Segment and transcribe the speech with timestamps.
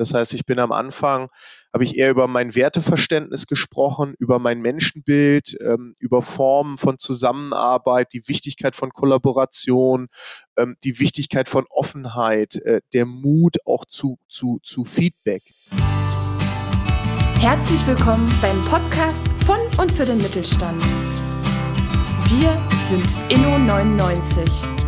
[0.00, 1.28] das heißt, ich bin am Anfang,
[1.74, 8.14] habe ich eher über mein Werteverständnis gesprochen, über mein Menschenbild, ähm, über Formen von Zusammenarbeit,
[8.14, 10.08] die Wichtigkeit von Kollaboration,
[10.56, 15.42] ähm, die Wichtigkeit von Offenheit, äh, der Mut auch zu, zu, zu Feedback.
[17.38, 20.82] Herzlich willkommen beim Podcast von und für den Mittelstand.
[22.30, 22.56] Wir
[22.88, 24.79] sind Inno99.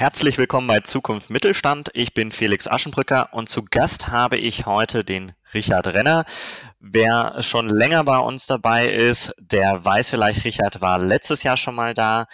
[0.00, 1.90] Herzlich willkommen bei Zukunft Mittelstand.
[1.92, 6.24] Ich bin Felix Aschenbrücker und zu Gast habe ich heute den Richard Renner.
[6.78, 11.74] Wer schon länger bei uns dabei ist, der weiß vielleicht, Richard war letztes Jahr schon
[11.74, 12.24] mal da.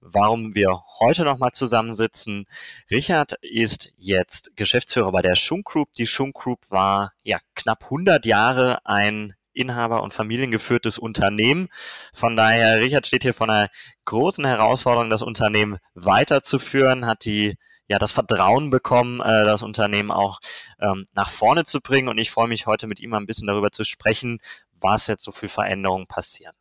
[0.00, 2.46] Warum wir heute nochmal zusammensitzen.
[2.92, 5.94] Richard ist jetzt Geschäftsführer bei der Schunk Group.
[5.94, 11.68] Die Schunk Group war ja knapp 100 Jahre ein Inhaber- und familiengeführtes Unternehmen.
[12.12, 13.68] Von daher, Richard steht hier vor einer
[14.04, 17.56] großen Herausforderung, das Unternehmen weiterzuführen, hat die
[17.88, 20.40] ja das Vertrauen bekommen, äh, das Unternehmen auch
[20.80, 22.08] ähm, nach vorne zu bringen.
[22.08, 24.38] Und ich freue mich heute mit ihm ein bisschen darüber zu sprechen,
[24.80, 26.54] was jetzt so für Veränderungen passieren.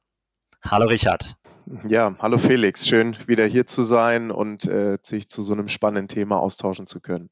[0.63, 1.35] Hallo Richard.
[1.87, 2.87] Ja, hallo Felix.
[2.87, 7.01] Schön wieder hier zu sein und äh, sich zu so einem spannenden Thema austauschen zu
[7.01, 7.29] können.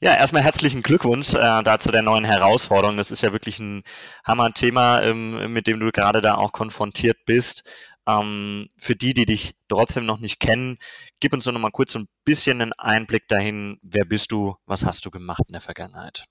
[0.00, 2.96] Ja, erstmal herzlichen Glückwunsch äh, da zu der neuen Herausforderung.
[2.96, 3.82] Das ist ja wirklich ein
[4.26, 7.62] Hammer-Thema, ähm, mit dem du gerade da auch konfrontiert bist.
[8.06, 10.78] Ähm, für die, die dich trotzdem noch nicht kennen,
[11.20, 13.78] gib uns doch nochmal kurz ein bisschen einen Einblick dahin.
[13.82, 14.56] Wer bist du?
[14.66, 16.24] Was hast du gemacht in der Vergangenheit?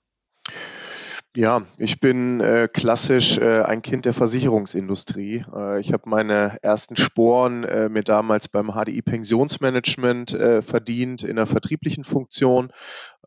[1.34, 5.46] Ja, ich bin äh, klassisch äh, ein Kind der Versicherungsindustrie.
[5.56, 11.36] Äh, ich habe meine ersten Sporen äh, mir damals beim HDI Pensionsmanagement äh, verdient in
[11.36, 12.70] der vertrieblichen Funktion,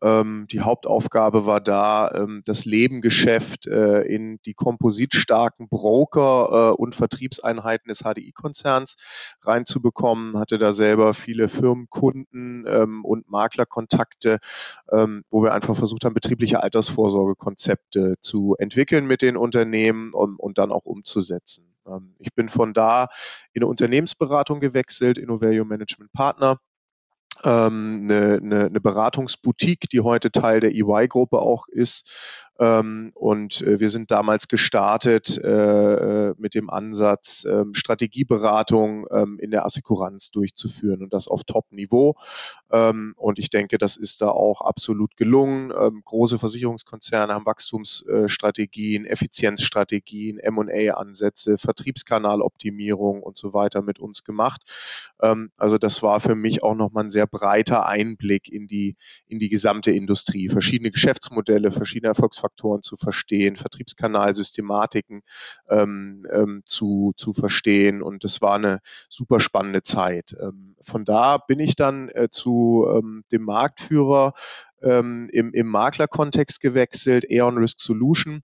[0.02, 6.94] ähm, die Hauptaufgabe war da, ähm, das Lebengeschäft äh, in die kompositstarken Broker äh, und
[6.94, 8.96] Vertriebseinheiten des HDI-Konzerns
[9.42, 10.38] reinzubekommen.
[10.38, 14.38] Hatte da selber viele Firmenkunden ähm, und Maklerkontakte,
[14.92, 20.58] ähm, wo wir einfach versucht haben, betriebliche Altersvorsorgekonzepte zu entwickeln mit den Unternehmen um, und
[20.58, 21.74] dann auch umzusetzen.
[21.86, 23.08] Ähm, ich bin von da
[23.52, 26.58] in eine Unternehmensberatung gewechselt, Innovalue Management Partner
[27.44, 33.90] eine, eine, eine Beratungsboutique, die heute Teil der EY-Gruppe auch ist, ähm, und äh, wir
[33.90, 41.12] sind damals gestartet äh, mit dem Ansatz, ähm, Strategieberatung ähm, in der Assekuranz durchzuführen und
[41.12, 42.16] das auf Top-Niveau.
[42.70, 45.70] Ähm, und ich denke, das ist da auch absolut gelungen.
[45.78, 54.62] Ähm, große Versicherungskonzerne haben Wachstumsstrategien, Effizienzstrategien, M&A-Ansätze, Vertriebskanaloptimierung und so weiter mit uns gemacht.
[55.20, 58.96] Ähm, also das war für mich auch nochmal ein sehr breiter Einblick in die,
[59.28, 60.48] in die gesamte Industrie.
[60.48, 65.22] Verschiedene Geschäftsmodelle, verschiedene Erfolgsfaktoren Erfolgsfaktoren zu verstehen, Vertriebskanalsystematiken
[65.68, 68.02] ähm, ähm, zu, zu verstehen.
[68.02, 70.36] Und das war eine super spannende Zeit.
[70.40, 74.34] Ähm, von da bin ich dann äh, zu ähm, dem Marktführer
[74.82, 78.42] ähm, im, im Maklerkontext gewechselt, Aeon Risk Solution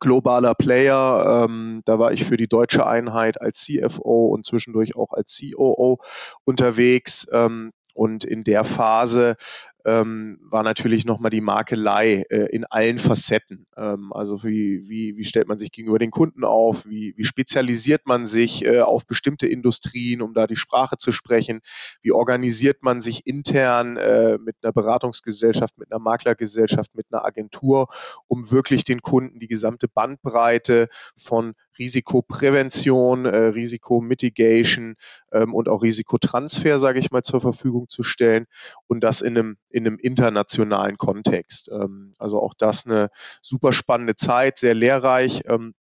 [0.00, 1.44] globaler Player.
[1.44, 5.98] Ähm, da war ich für die deutsche Einheit als CFO und zwischendurch auch als COO
[6.44, 7.28] unterwegs.
[7.30, 9.36] Ähm, und in der Phase
[9.84, 13.66] ähm, war natürlich nochmal die Makelei äh, in allen Facetten.
[13.76, 16.86] Ähm, also wie, wie, wie stellt man sich gegenüber den Kunden auf?
[16.86, 21.60] Wie, wie spezialisiert man sich äh, auf bestimmte Industrien, um da die Sprache zu sprechen?
[22.02, 27.88] Wie organisiert man sich intern äh, mit einer Beratungsgesellschaft, mit einer Maklergesellschaft, mit einer Agentur,
[28.26, 34.94] um wirklich den Kunden die gesamte Bandbreite von Risikoprävention, äh, Risikomitigation
[35.32, 38.46] ähm, und auch Risikotransfer, sage ich mal, zur Verfügung zu stellen
[38.86, 41.70] und das in einem, in einem internationalen Kontext.
[41.72, 43.10] Ähm, also auch das eine
[43.42, 45.42] super spannende Zeit, sehr lehrreich.
[45.46, 45.74] Ähm,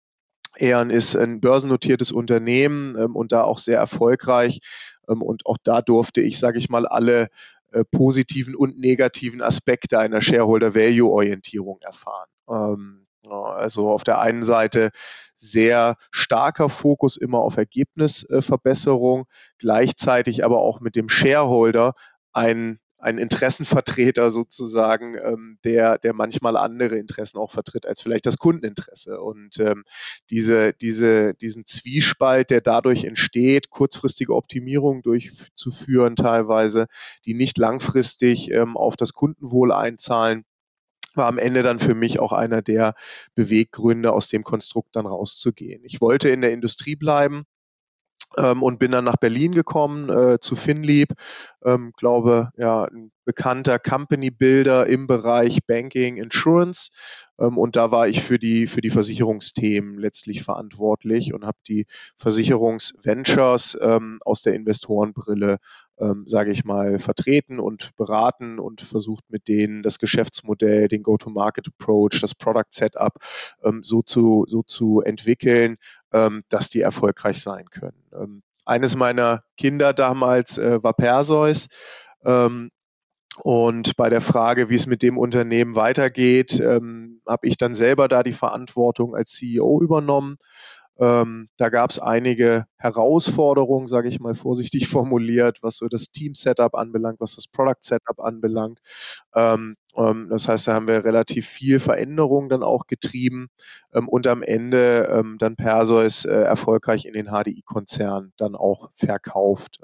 [0.59, 4.61] Eon ist ein börsennotiertes Unternehmen ähm, und da auch sehr erfolgreich.
[5.09, 7.29] Ähm, und auch da durfte ich, sage ich mal, alle
[7.73, 12.29] äh, positiven und negativen Aspekte einer Shareholder-Value-Orientierung erfahren.
[12.49, 14.91] Ähm, also auf der einen Seite
[15.35, 19.25] sehr starker Fokus immer auf Ergebnisverbesserung,
[19.59, 21.95] gleichzeitig aber auch mit dem Shareholder
[22.33, 28.39] ein ein Interessenvertreter sozusagen, ähm, der, der manchmal andere Interessen auch vertritt als vielleicht das
[28.39, 29.21] Kundeninteresse.
[29.21, 29.83] Und ähm,
[30.31, 36.87] diese, diese, diesen Zwiespalt, der dadurch entsteht, kurzfristige Optimierungen durchzuführen teilweise,
[37.27, 40.45] die nicht langfristig ähm, auf das Kundenwohl einzahlen,
[41.17, 42.95] war am Ende dann für mich auch einer der
[43.35, 45.85] Beweggründe, aus dem Konstrukt dann rauszugehen.
[45.85, 47.45] Ich wollte in der Industrie bleiben,
[48.37, 51.13] ähm, und bin dann nach Berlin gekommen äh, zu Finlieb.
[51.65, 56.91] Ähm, glaube, ja, ein bekannter Company Builder im Bereich Banking, Insurance.
[57.39, 61.87] Ähm, und da war ich für die, für die Versicherungsthemen letztlich verantwortlich und habe die
[62.17, 65.59] Versicherungsventures ähm, aus der Investorenbrille
[66.03, 72.21] ähm, sage ich mal, vertreten und beraten und versucht mit denen das Geschäftsmodell, den Go-to-Market-Approach,
[72.21, 73.15] das Product-Setup
[73.63, 75.77] ähm, so, zu, so zu entwickeln,
[76.13, 78.03] ähm, dass die erfolgreich sein können.
[78.13, 81.69] Ähm, eines meiner Kinder damals äh, war Perseus.
[82.25, 82.71] Ähm,
[83.43, 88.09] und bei der Frage, wie es mit dem Unternehmen weitergeht, ähm, habe ich dann selber
[88.09, 90.37] da die Verantwortung als CEO übernommen.
[90.99, 96.75] Ähm, da gab es einige Herausforderungen, sage ich mal vorsichtig formuliert, was so das Team-Setup
[96.75, 98.81] anbelangt, was das Product-Setup anbelangt.
[99.35, 103.49] Ähm, ähm, das heißt, da haben wir relativ viel Veränderung dann auch getrieben
[103.95, 109.81] ähm, und am Ende ähm, dann Perseus äh, erfolgreich in den HDI-Konzern dann auch verkauft.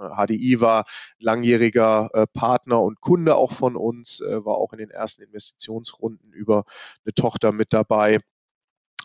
[0.00, 0.84] HDI ähm, war
[1.18, 6.32] langjähriger äh, Partner und Kunde auch von uns, äh, war auch in den ersten Investitionsrunden
[6.32, 6.64] über
[7.04, 8.18] eine Tochter mit dabei.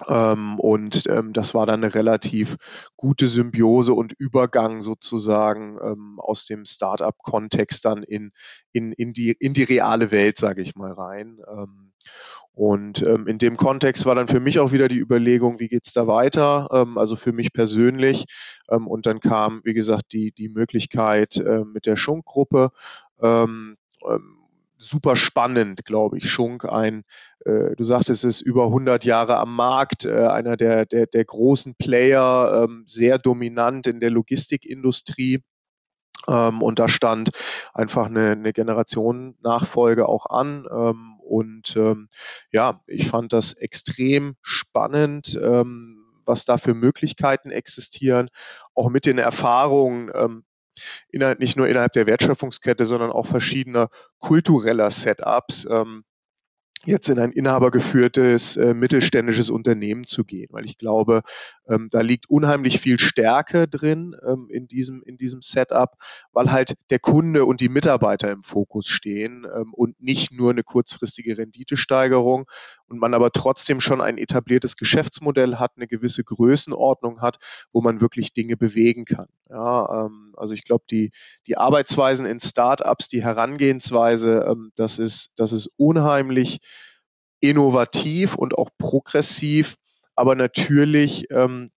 [0.07, 2.57] Ähm, und ähm, das war dann eine relativ
[2.97, 8.31] gute Symbiose und Übergang sozusagen ähm, aus dem Startup-Kontext dann in,
[8.73, 11.39] in, in, die, in die reale Welt, sage ich mal, rein.
[12.55, 15.91] Und ähm, in dem Kontext war dann für mich auch wieder die Überlegung, wie geht's
[15.91, 16.69] da weiter?
[16.71, 18.25] Ähm, also für mich persönlich.
[18.69, 22.71] Ähm, und dann kam, wie gesagt, die, die Möglichkeit äh, mit der Schunk-Gruppe.
[24.77, 26.29] Super spannend, glaube ich.
[26.29, 27.03] Schunk, ein,
[27.45, 31.75] äh, du sagtest es, über 100 Jahre am Markt, äh, einer der, der, der großen
[31.75, 35.41] Player, ähm, sehr dominant in der Logistikindustrie.
[36.27, 37.29] Ähm, und da stand
[37.73, 40.67] einfach eine, eine Generation Nachfolge auch an.
[40.69, 42.09] Ähm, und ähm,
[42.51, 48.27] ja, ich fand das extrem spannend, ähm, was da für Möglichkeiten existieren,
[48.73, 50.43] auch mit den Erfahrungen, ähm,
[51.09, 53.89] innerhalb, nicht nur innerhalb der Wertschöpfungskette, sondern auch verschiedener
[54.19, 55.67] kultureller Setups.
[55.69, 56.03] Ähm,
[56.85, 61.21] jetzt in ein inhabergeführtes äh, mittelständisches Unternehmen zu gehen, weil ich glaube,
[61.67, 65.93] ähm, da liegt unheimlich viel Stärke drin ähm, in diesem in diesem Setup,
[66.31, 70.63] weil halt der Kunde und die Mitarbeiter im Fokus stehen ähm, und nicht nur eine
[70.63, 72.45] kurzfristige Renditesteigerung
[72.87, 77.37] und man aber trotzdem schon ein etabliertes Geschäftsmodell hat, eine gewisse Größenordnung hat,
[77.71, 79.27] wo man wirklich Dinge bewegen kann.
[79.49, 81.11] Ja, ähm, also ich glaube, die
[81.47, 86.59] die Arbeitsweisen in Startups, die Herangehensweise, ähm, das ist das ist unheimlich
[87.39, 89.75] innovativ und auch progressiv,
[90.15, 91.71] aber natürlich ähm,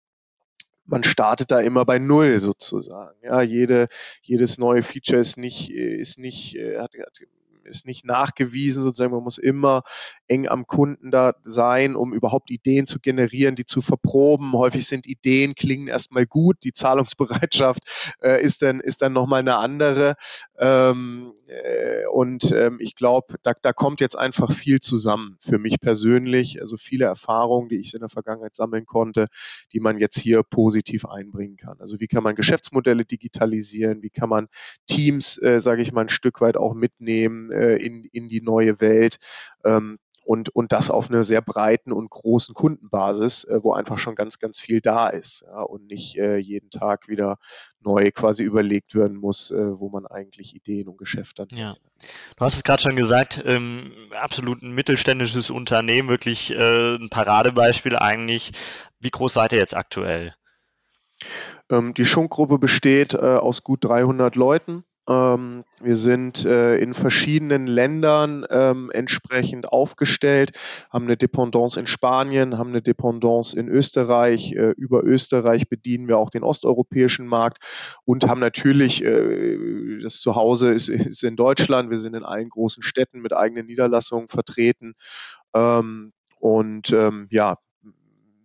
[0.86, 3.18] man startet da immer bei Null sozusagen.
[3.22, 3.88] Ja, jede,
[4.22, 7.18] jedes neue Feature ist nicht, ist nicht, äh, hat, hat
[7.66, 9.82] ist nicht nachgewiesen, sozusagen, man muss immer
[10.28, 14.52] eng am Kunden da sein, um überhaupt Ideen zu generieren, die zu verproben.
[14.52, 19.56] Häufig sind Ideen, klingen erstmal gut, die Zahlungsbereitschaft äh, ist dann, ist dann nochmal eine
[19.56, 20.14] andere.
[20.58, 25.80] Ähm, äh, und ähm, ich glaube, da, da kommt jetzt einfach viel zusammen für mich
[25.80, 26.60] persönlich.
[26.60, 29.26] Also viele Erfahrungen, die ich in der Vergangenheit sammeln konnte,
[29.72, 31.80] die man jetzt hier positiv einbringen kann.
[31.80, 34.02] Also wie kann man Geschäftsmodelle digitalisieren?
[34.02, 34.48] Wie kann man
[34.86, 38.80] Teams, äh, sage ich mal, ein Stück weit auch mitnehmen äh, in, in die neue
[38.80, 39.18] Welt?
[39.64, 44.16] Ähm, und, und das auf einer sehr breiten und großen Kundenbasis, äh, wo einfach schon
[44.16, 47.38] ganz, ganz viel da ist ja, und nicht äh, jeden Tag wieder
[47.80, 51.52] neu quasi überlegt werden muss, äh, wo man eigentlich Ideen und Geschäfte hat.
[51.52, 51.76] Ja.
[52.36, 57.96] Du hast es gerade schon gesagt, ähm, absolut ein mittelständisches Unternehmen, wirklich äh, ein Paradebeispiel
[57.96, 58.50] eigentlich.
[58.98, 60.34] Wie groß seid ihr jetzt aktuell?
[61.70, 64.84] Ähm, die Schunkgruppe besteht äh, aus gut 300 Leuten.
[65.08, 70.52] Ähm, wir sind äh, in verschiedenen Ländern ähm, entsprechend aufgestellt,
[70.90, 74.52] haben eine Dependance in Spanien, haben eine Dependance in Österreich.
[74.52, 77.58] Äh, über Österreich bedienen wir auch den osteuropäischen Markt
[78.04, 81.90] und haben natürlich, äh, das Zuhause ist, ist in Deutschland.
[81.90, 84.94] Wir sind in allen großen Städten mit eigenen Niederlassungen vertreten.
[85.54, 87.56] Ähm, und ähm, ja,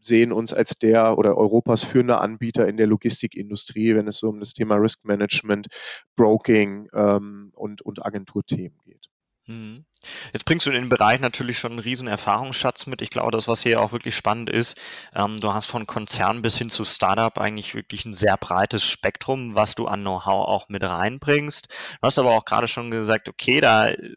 [0.01, 4.39] sehen uns als der oder Europas führender Anbieter in der Logistikindustrie, wenn es so um
[4.39, 5.67] das Thema Risk Management,
[6.15, 9.07] Broking ähm, und, und Agenturthemen geht.
[9.47, 9.85] Mhm.
[10.33, 13.01] Jetzt bringst du in den Bereich natürlich schon einen riesen Erfahrungsschatz mit.
[13.01, 14.79] Ich glaube, das, was hier auch wirklich spannend ist,
[15.13, 19.55] ähm, du hast von Konzern bis hin zu Startup eigentlich wirklich ein sehr breites Spektrum,
[19.55, 21.67] was du an Know-how auch mit reinbringst.
[21.69, 24.15] Du hast aber auch gerade schon gesagt, okay, da äh,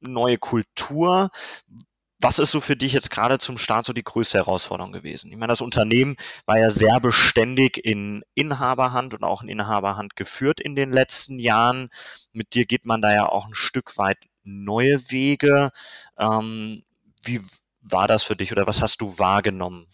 [0.00, 1.30] neue Kultur.
[2.22, 5.32] Was ist so für dich jetzt gerade zum Start so die größte Herausforderung gewesen?
[5.32, 6.14] Ich meine, das Unternehmen
[6.46, 11.88] war ja sehr beständig in Inhaberhand und auch in Inhaberhand geführt in den letzten Jahren.
[12.32, 15.70] Mit dir geht man da ja auch ein Stück weit neue Wege.
[16.16, 16.84] Ähm,
[17.24, 17.40] wie
[17.80, 19.88] war das für dich oder was hast du wahrgenommen?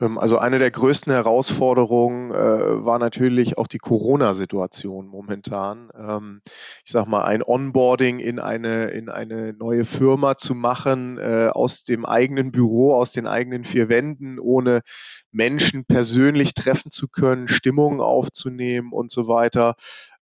[0.00, 5.90] Ähm, also eine der größten Herausforderungen äh, war natürlich auch die Corona-Situation momentan.
[5.96, 6.40] Ähm,
[6.84, 11.84] ich sag mal, ein Onboarding in eine, in eine neue Firma zu machen, äh, aus
[11.84, 14.80] dem eigenen Büro, aus den eigenen vier Wänden, ohne
[15.30, 19.74] Menschen persönlich treffen zu können, Stimmungen aufzunehmen und so weiter.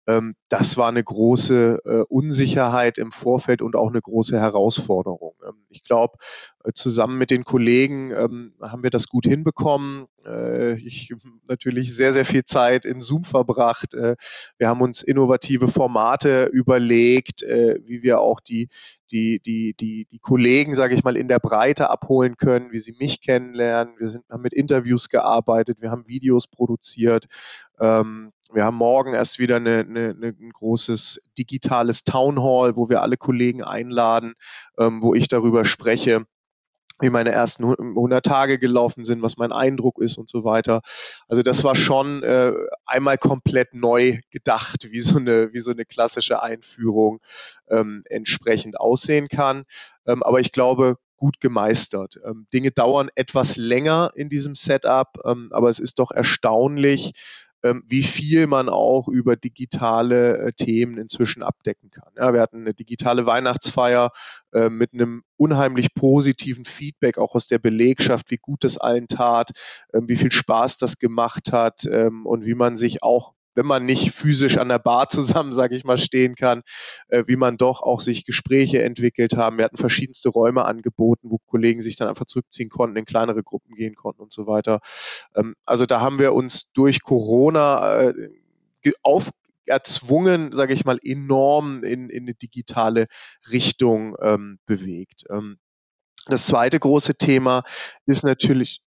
[0.06, 5.34] Ähm, das war eine große äh, Unsicherheit im Vorfeld und auch eine große Herausforderung.
[5.44, 6.18] Ähm, ich glaube,
[6.62, 10.06] äh, zusammen mit den Kollegen ähm, haben wir das gut hinbekommen.
[10.24, 11.12] Äh, ich
[11.48, 13.94] natürlich sehr, sehr viel Zeit in Zoom verbracht.
[13.94, 18.68] Wir haben uns innovative Formate überlegt, wie wir auch die,
[19.10, 22.96] die, die, die, die Kollegen, sage ich mal, in der Breite abholen können, wie sie
[22.98, 23.94] mich kennenlernen.
[23.98, 27.26] Wir sind, haben mit Interviews gearbeitet, wir haben Videos produziert.
[27.78, 32.88] Ähm, wir haben morgen erst wieder eine, eine, eine, ein großes digitales Town Hall, wo
[32.88, 34.34] wir alle Kollegen einladen,
[34.78, 36.24] ähm, wo ich darüber spreche,
[37.00, 40.80] wie meine ersten 100 Tage gelaufen sind, was mein Eindruck ist und so weiter.
[41.28, 42.52] Also das war schon äh,
[42.86, 47.20] einmal komplett neu gedacht, wie so eine, wie so eine klassische Einführung
[47.68, 49.64] ähm, entsprechend aussehen kann.
[50.06, 52.20] Ähm, aber ich glaube, gut gemeistert.
[52.24, 57.12] Ähm, Dinge dauern etwas länger in diesem Setup, ähm, aber es ist doch erstaunlich,
[57.86, 62.12] wie viel man auch über digitale äh, Themen inzwischen abdecken kann.
[62.16, 64.10] Ja, wir hatten eine digitale Weihnachtsfeier
[64.52, 69.50] äh, mit einem unheimlich positiven Feedback auch aus der Belegschaft, wie gut es allen tat,
[69.92, 73.84] ähm, wie viel Spaß das gemacht hat ähm, und wie man sich auch wenn man
[73.84, 76.62] nicht physisch an der Bar zusammen, sage ich mal, stehen kann,
[77.08, 79.58] äh, wie man doch auch sich Gespräche entwickelt haben.
[79.58, 83.74] Wir hatten verschiedenste Räume angeboten, wo Kollegen sich dann einfach zurückziehen konnten, in kleinere Gruppen
[83.74, 84.80] gehen konnten und so weiter.
[85.34, 88.30] Ähm, also da haben wir uns durch Corona äh,
[89.02, 89.30] auf
[89.64, 93.06] erzwungen, sage ich mal, enorm in, in eine digitale
[93.50, 95.24] Richtung ähm, bewegt.
[95.30, 95.58] Ähm,
[96.26, 97.62] das zweite große Thema
[98.04, 98.80] ist natürlich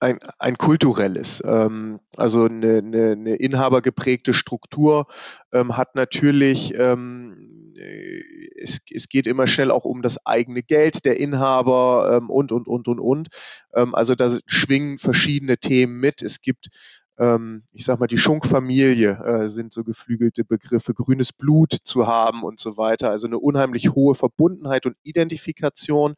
[0.00, 1.42] ein, ein kulturelles.
[1.44, 5.06] Ähm, also eine, eine, eine inhabergeprägte Struktur
[5.52, 8.22] ähm, hat natürlich, ähm, äh,
[8.60, 12.68] es, es geht immer schnell auch um das eigene Geld der Inhaber ähm, und, und,
[12.68, 13.28] und, und, und.
[13.74, 16.22] Ähm, also da schwingen verschiedene Themen mit.
[16.22, 16.68] Es gibt
[17.18, 22.42] ähm, ich sag mal, die Schunkfamilie äh, sind so geflügelte Begriffe, grünes Blut zu haben
[22.42, 23.10] und so weiter.
[23.10, 26.14] Also eine unheimlich hohe Verbundenheit und Identifikation,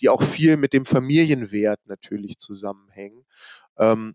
[0.00, 3.24] die auch viel mit dem Familienwert natürlich zusammenhängen.
[3.78, 4.14] Ähm,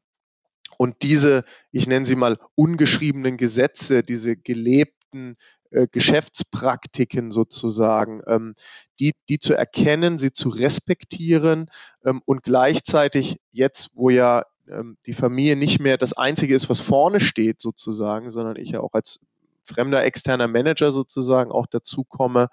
[0.77, 5.37] und diese, ich nenne sie mal ungeschriebenen Gesetze, diese gelebten
[5.71, 8.53] äh, Geschäftspraktiken sozusagen, ähm,
[8.99, 11.71] die, die zu erkennen, sie zu respektieren
[12.05, 16.79] ähm, und gleichzeitig jetzt, wo ja ähm, die Familie nicht mehr das Einzige ist, was
[16.79, 19.19] vorne steht sozusagen, sondern ich ja auch als
[19.67, 22.49] fremder externer Manager sozusagen auch dazu komme,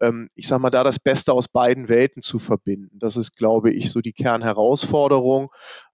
[0.00, 2.98] ähm, ich sage mal, da das Beste aus beiden Welten zu verbinden.
[2.98, 5.50] Das ist, glaube ich, so die Kernherausforderung.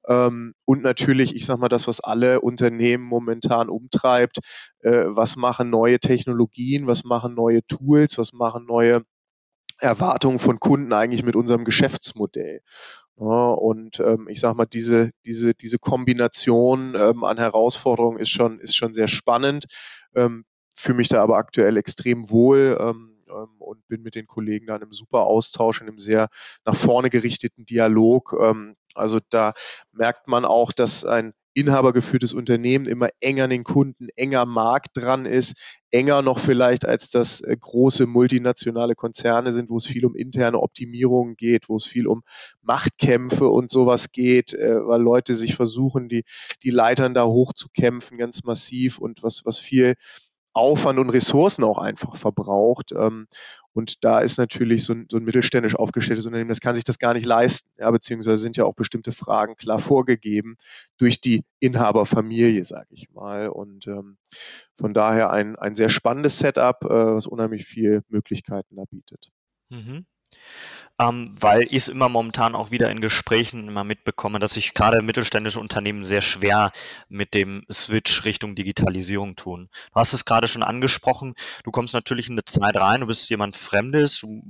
[0.09, 4.39] Ähm, und natürlich, ich sage mal, das, was alle Unternehmen momentan umtreibt,
[4.81, 9.05] äh, was machen neue Technologien, was machen neue Tools, was machen neue
[9.79, 12.63] Erwartungen von Kunden eigentlich mit unserem Geschäftsmodell.
[13.19, 18.59] Ja, und ähm, ich sage mal, diese, diese, diese Kombination ähm, an Herausforderungen ist schon,
[18.59, 19.67] ist schon sehr spannend.
[20.15, 24.67] Ähm, fühle mich da aber aktuell extrem wohl ähm, ähm, und bin mit den Kollegen
[24.67, 26.29] da in einem super Austausch, in einem sehr
[26.65, 28.35] nach vorne gerichteten Dialog.
[28.41, 29.53] Ähm, also da
[29.93, 35.27] merkt man auch, dass ein inhabergeführtes Unternehmen immer enger an den Kunden, enger Markt dran
[35.27, 35.55] ist,
[35.91, 40.61] enger noch vielleicht als das äh, große multinationale Konzerne sind, wo es viel um interne
[40.61, 42.23] Optimierungen geht, wo es viel um
[42.63, 46.25] Machtkämpfe und sowas geht, äh, weil Leute sich versuchen, die,
[46.63, 49.95] die Leitern da hochzukämpfen, ganz massiv und was, was viel
[50.55, 52.93] Aufwand und Ressourcen auch einfach verbraucht.
[52.93, 53.27] Ähm,
[53.73, 56.99] und da ist natürlich so ein, so ein mittelständisch aufgestelltes Unternehmen, das kann sich das
[56.99, 57.71] gar nicht leisten.
[57.79, 60.57] Ja, beziehungsweise sind ja auch bestimmte Fragen klar vorgegeben
[60.99, 63.49] durch die Inhaberfamilie, sage ich mal.
[63.49, 64.19] Und ähm,
[64.75, 69.31] von daher ein, ein sehr spannendes Setup, äh, was unheimlich viele Möglichkeiten da bietet.
[69.71, 70.07] Mhm
[70.99, 75.03] ähm, weil ich es immer momentan auch wieder in Gesprächen immer mitbekomme, dass sich gerade
[75.03, 76.71] mittelständische Unternehmen sehr schwer
[77.09, 79.69] mit dem Switch Richtung Digitalisierung tun.
[79.93, 81.35] Du hast es gerade schon angesprochen,
[81.65, 84.43] du kommst natürlich in eine Zeit rein, du bist jemand Fremdes, du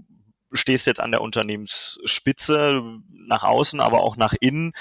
[0.53, 2.83] stehst jetzt an der Unternehmensspitze
[3.27, 4.73] nach außen, aber auch nach innen.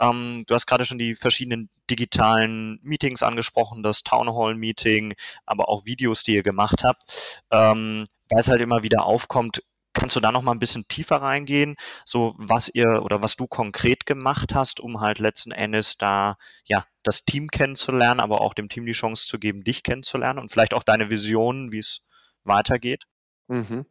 [0.00, 5.14] Ähm, du hast gerade schon die verschiedenen digitalen Meetings angesprochen, das Town Hall Meeting,
[5.46, 7.02] aber auch Videos, die ihr gemacht habt.
[7.50, 9.62] Ähm, weil es halt immer wieder aufkommt,
[10.00, 11.76] Kannst du da noch mal ein bisschen tiefer reingehen,
[12.06, 16.84] so was ihr oder was du konkret gemacht hast, um halt letzten Endes da ja
[17.02, 20.72] das Team kennenzulernen, aber auch dem Team die Chance zu geben, dich kennenzulernen und vielleicht
[20.72, 22.00] auch deine Visionen, wie es
[22.44, 23.04] weitergeht?
[23.48, 23.84] Mhm.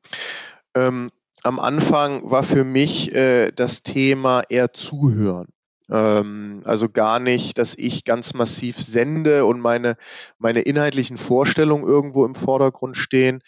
[0.74, 1.12] Ähm,
[1.44, 5.50] am Anfang war für mich äh, das Thema eher Zuhören.
[5.92, 9.96] Ähm, also gar nicht, dass ich ganz massiv sende und meine,
[10.40, 13.44] meine inhaltlichen Vorstellungen irgendwo im Vordergrund stehen,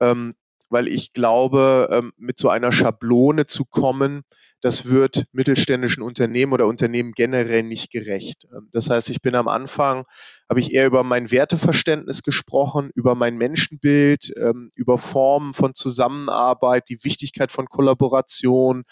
[0.00, 0.34] ähm,
[0.68, 4.22] weil ich glaube, ähm, mit so einer Schablone zu kommen,
[4.60, 8.46] das wird mittelständischen Unternehmen oder Unternehmen generell nicht gerecht.
[8.52, 10.04] Ähm, das heißt, ich bin am Anfang,
[10.48, 16.88] habe ich eher über mein Werteverständnis gesprochen, über mein Menschenbild, ähm, über Formen von Zusammenarbeit,
[16.88, 18.84] die Wichtigkeit von Kollaboration,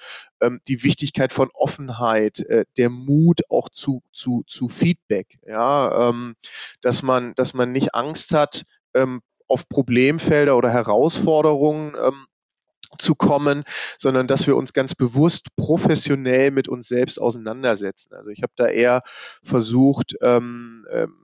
[0.68, 6.12] die Wichtigkeit von Offenheit, äh, der Mut auch zu, zu, zu Feedback, ja,
[6.82, 8.64] dass man, dass man nicht Angst hat,
[9.48, 11.94] auf Problemfelder oder Herausforderungen
[12.98, 13.64] zu kommen,
[13.98, 18.14] sondern dass wir uns ganz bewusst professionell mit uns selbst auseinandersetzen.
[18.14, 19.02] Also ich habe da eher
[19.42, 21.14] versucht, ähm, ähm,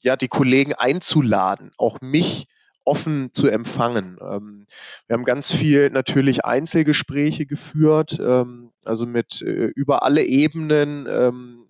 [0.00, 2.46] ja, die Kollegen einzuladen, auch mich
[2.84, 4.18] offen zu empfangen.
[4.20, 4.66] Ähm,
[5.08, 11.65] wir haben ganz viel natürlich Einzelgespräche geführt, ähm, also mit äh, über alle Ebenen, ähm,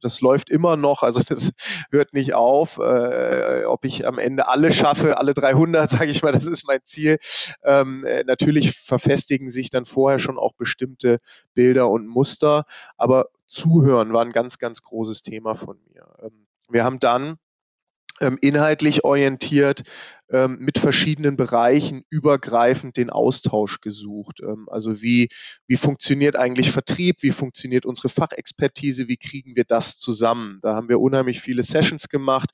[0.00, 1.52] das läuft immer noch, also das
[1.90, 2.78] hört nicht auf.
[2.78, 6.80] Äh, ob ich am Ende alle schaffe, alle 300, sage ich mal, das ist mein
[6.84, 7.18] Ziel.
[7.62, 11.18] Ähm, äh, natürlich verfestigen sich dann vorher schon auch bestimmte
[11.54, 12.64] Bilder und Muster,
[12.96, 16.06] aber Zuhören war ein ganz, ganz großes Thema von mir.
[16.22, 17.36] Ähm, wir haben dann
[18.40, 19.82] inhaltlich orientiert
[20.30, 24.40] ähm, mit verschiedenen Bereichen übergreifend den Austausch gesucht.
[24.40, 25.28] Ähm, also wie,
[25.66, 30.58] wie funktioniert eigentlich Vertrieb, wie funktioniert unsere Fachexpertise, wie kriegen wir das zusammen.
[30.62, 32.50] Da haben wir unheimlich viele Sessions gemacht,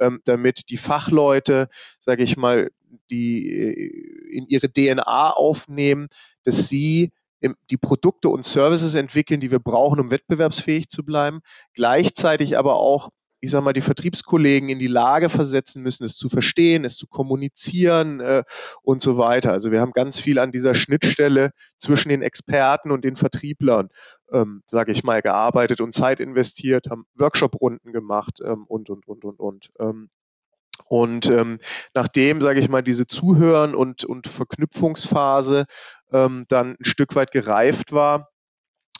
[0.00, 1.68] ähm, damit die Fachleute,
[2.00, 2.70] sage ich mal,
[3.10, 6.08] die äh, in ihre DNA aufnehmen,
[6.44, 7.12] dass sie
[7.70, 11.40] die Produkte und Services entwickeln, die wir brauchen, um wettbewerbsfähig zu bleiben,
[11.72, 13.08] gleichzeitig aber auch
[13.40, 17.06] ich sag mal, die Vertriebskollegen in die Lage versetzen müssen, es zu verstehen, es zu
[17.06, 18.44] kommunizieren äh,
[18.82, 19.52] und so weiter.
[19.52, 23.88] Also wir haben ganz viel an dieser Schnittstelle zwischen den Experten und den Vertrieblern,
[24.32, 29.24] ähm, sage ich mal, gearbeitet und Zeit investiert, haben Workshop-Runden gemacht ähm, und, und, und,
[29.24, 29.70] und, und.
[29.78, 30.10] Ähm,
[30.86, 31.58] und ähm,
[31.94, 35.66] nachdem, sage ich mal, diese Zuhören- und, und Verknüpfungsphase
[36.12, 38.30] ähm, dann ein Stück weit gereift war,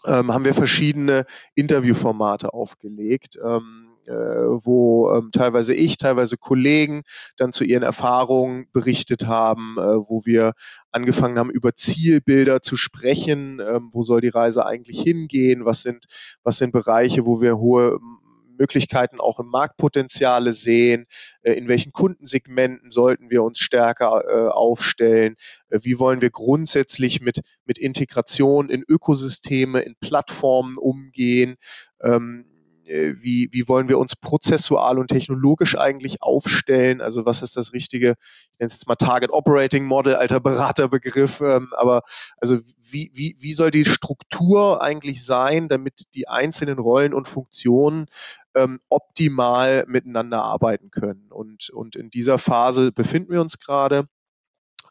[0.07, 3.39] ähm, haben wir verschiedene Interviewformate aufgelegt.
[3.43, 7.03] Ähm, äh, wo ähm, teilweise ich, teilweise Kollegen
[7.37, 10.53] dann zu ihren Erfahrungen berichtet haben, äh, wo wir
[10.91, 16.07] angefangen haben, über Zielbilder zu sprechen, ähm, wo soll die Reise eigentlich hingehen, was sind,
[16.43, 17.99] was sind Bereiche, wo wir hohe
[18.61, 21.07] Möglichkeiten auch im Marktpotenziale sehen,
[21.43, 25.37] äh, in welchen Kundensegmenten sollten wir uns stärker äh, aufstellen,
[25.71, 31.57] äh, wie wollen wir grundsätzlich mit, mit Integration in Ökosysteme, in Plattformen umgehen,
[32.03, 32.50] ähm, äh,
[32.91, 37.01] wie, wie wollen wir uns prozessual und technologisch eigentlich aufstellen?
[37.01, 38.17] Also was ist das richtige,
[38.53, 42.03] ich nenne es jetzt mal Target Operating Model, alter Beraterbegriff, ähm, aber
[42.39, 48.07] also wie, wie, wie soll die Struktur eigentlich sein, damit die einzelnen Rollen und Funktionen
[48.55, 51.31] ähm, optimal miteinander arbeiten können?
[51.31, 54.07] Und, und in dieser Phase befinden wir uns gerade.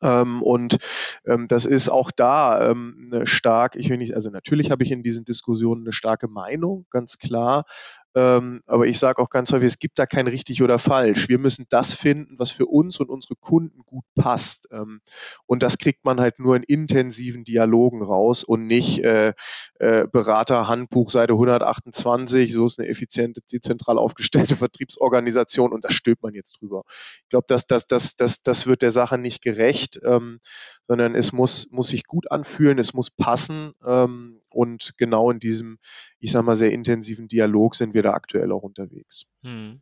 [0.01, 0.77] Ähm, und
[1.25, 5.03] ähm, das ist auch da ähm, stark, ich will nicht, also natürlich habe ich in
[5.03, 7.65] diesen Diskussionen eine starke Meinung, ganz klar.
[8.15, 11.29] Ähm, aber ich sage auch ganz häufig, es gibt da kein richtig oder falsch.
[11.29, 14.67] Wir müssen das finden, was für uns und unsere Kunden gut passt.
[14.71, 15.01] Ähm,
[15.45, 19.33] und das kriegt man halt nur in intensiven Dialogen raus und nicht äh,
[19.75, 26.33] äh, Beraterhandbuch Seite 128, so ist eine effiziente, dezentral aufgestellte Vertriebsorganisation und da stülpt man
[26.33, 26.83] jetzt drüber.
[27.23, 30.39] Ich glaube, das, das, das, das, das wird der Sache nicht gerecht, ähm,
[30.87, 35.79] sondern es muss, muss sich gut anfühlen, es muss passen ähm, und genau in diesem,
[36.19, 39.25] ich sag mal, sehr intensiven Dialog sind wir da aktuell auch unterwegs.
[39.41, 39.81] Hm.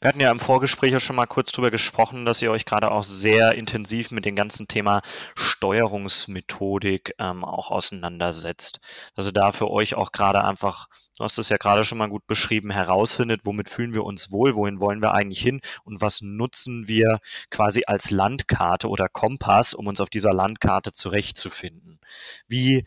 [0.00, 2.92] Wir hatten ja im Vorgespräch auch schon mal kurz darüber gesprochen, dass ihr euch gerade
[2.92, 5.02] auch sehr intensiv mit dem ganzen Thema
[5.34, 8.78] Steuerungsmethodik ähm, auch auseinandersetzt.
[9.14, 10.86] Also da für euch auch gerade einfach,
[11.18, 14.54] du hast es ja gerade schon mal gut beschrieben, herausfindet, womit fühlen wir uns wohl,
[14.54, 17.18] wohin wollen wir eigentlich hin und was nutzen wir
[17.50, 21.98] quasi als Landkarte oder Kompass, um uns auf dieser Landkarte zurechtzufinden.
[22.46, 22.84] Wie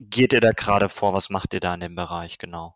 [0.00, 1.12] geht ihr da gerade vor?
[1.12, 2.74] Was macht ihr da in dem Bereich genau?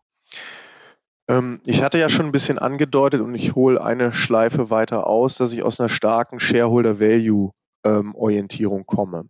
[1.27, 5.35] Ähm, ich hatte ja schon ein bisschen angedeutet und ich hole eine Schleife weiter aus,
[5.35, 9.29] dass ich aus einer starken Shareholder-Value-Orientierung komme.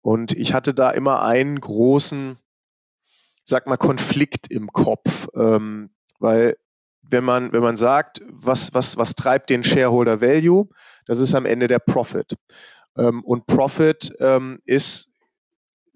[0.00, 2.38] Und ich hatte da immer einen großen,
[3.44, 6.56] sag mal, Konflikt im Kopf, ähm, weil
[7.02, 10.68] wenn man, wenn man sagt, was, was, was treibt den Shareholder Value,
[11.06, 12.36] das ist am Ende der Profit.
[12.96, 14.10] Ähm, und Profit
[14.64, 15.08] ist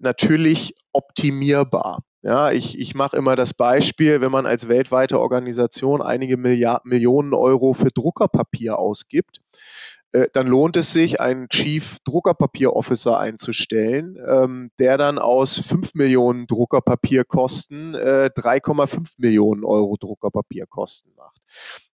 [0.03, 2.03] natürlich optimierbar.
[2.21, 7.33] Ja, ich, ich mache immer das Beispiel, wenn man als weltweite Organisation einige Milliard, Millionen
[7.33, 9.41] Euro für Druckerpapier ausgibt,
[10.13, 15.95] äh, dann lohnt es sich, einen Chief Druckerpapier Officer einzustellen, ähm, der dann aus 5
[15.95, 21.39] Millionen Druckerpapierkosten äh, 3,5 Millionen Euro Druckerpapierkosten macht.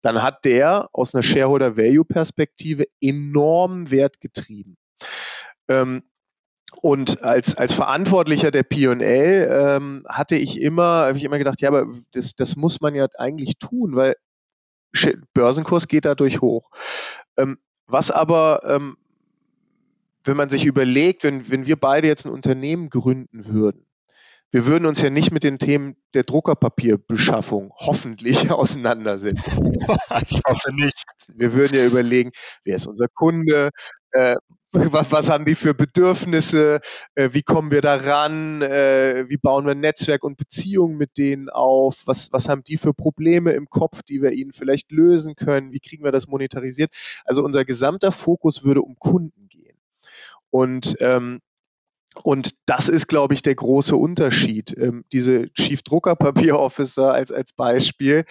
[0.03, 4.77] Dann hat der aus einer Shareholder Value Perspektive enorm Wert getrieben.
[5.69, 6.03] Ähm,
[6.77, 11.69] und als, als Verantwortlicher der P&L ähm, hatte ich immer, habe ich immer gedacht, ja,
[11.69, 14.17] aber das, das muss man ja eigentlich tun, weil
[15.35, 16.71] Börsenkurs geht dadurch hoch.
[17.37, 18.97] Ähm, was aber, ähm,
[20.25, 23.87] wenn man sich überlegt, wenn, wenn wir beide jetzt ein Unternehmen gründen würden,
[24.51, 29.75] wir würden uns ja nicht mit den Themen der Druckerpapierbeschaffung hoffentlich auseinandersetzen.
[30.29, 31.03] Ich hoffe nicht.
[31.35, 32.31] Wir würden ja überlegen,
[32.65, 33.71] wer ist unser Kunde,
[34.13, 34.37] äh,
[34.93, 36.81] was, was, haben die für Bedürfnisse,
[37.15, 42.03] äh, wie kommen wir daran, äh, wie bauen wir Netzwerk und Beziehungen mit denen auf,
[42.05, 45.81] was, was haben die für Probleme im Kopf, die wir ihnen vielleicht lösen können, wie
[45.81, 46.91] kriegen wir das monetarisiert.
[47.25, 49.79] Also unser gesamter Fokus würde um Kunden gehen.
[50.51, 51.41] Und ähm,
[52.25, 54.77] und das ist, glaube ich, der große Unterschied.
[54.77, 58.25] Ähm, diese Chief Drucker Papier Officer als, als Beispiel,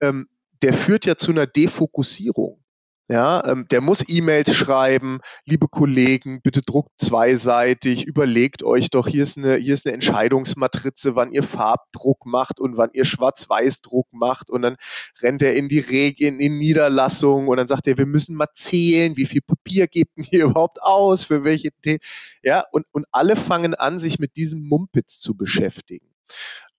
[0.00, 0.28] ähm,
[0.62, 2.61] der führt ja zu einer Defokussierung.
[3.08, 9.24] Ja, ähm, der muss E-Mails schreiben, liebe Kollegen, bitte druckt zweiseitig, überlegt euch doch, hier
[9.24, 14.50] ist eine, hier ist eine Entscheidungsmatrize, wann ihr Farbdruck macht und wann ihr Schwarz-Weiß-Druck macht.
[14.50, 14.76] Und dann
[15.20, 18.48] rennt er in die Reg in, in Niederlassung und dann sagt er, wir müssen mal
[18.54, 22.00] zählen, wie viel Papier gebt ihr überhaupt aus, für welche Themen,
[22.42, 26.06] ja, und, und alle fangen an, sich mit diesem Mumpitz zu beschäftigen.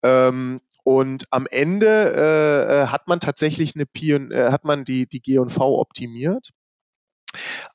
[0.01, 5.07] Ähm, und am Ende äh, äh hat man tatsächlich eine Pion äh, hat man die,
[5.07, 6.49] die G&V optimiert.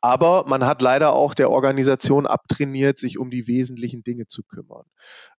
[0.00, 4.84] Aber man hat leider auch der Organisation abtrainiert, sich um die wesentlichen Dinge zu kümmern.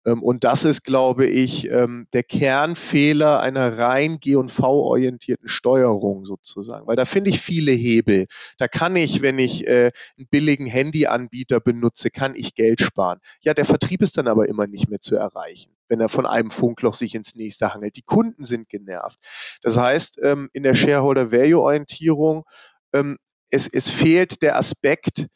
[0.05, 6.88] Ähm, und das ist, glaube ich, ähm, der Kernfehler einer rein G&V-orientierten Steuerung sozusagen.
[6.88, 8.27] Weil da finde ich viele Hebel.
[8.58, 13.19] Da kann ich, wenn ich äh, einen billigen Handyanbieter benutze, kann ich Geld sparen.
[13.41, 16.51] Ja, der Vertrieb ist dann aber immer nicht mehr zu erreichen wenn er von einem
[16.51, 17.95] Funkloch sich ins nächste hangelt.
[17.97, 19.19] Die Kunden sind genervt.
[19.63, 22.45] Das heißt, ähm, in der Shareholder-Value-Orientierung,
[23.49, 25.27] es, es fehlt der Aspekt